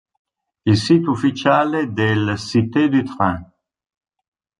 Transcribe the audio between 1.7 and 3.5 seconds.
del "Cité du train"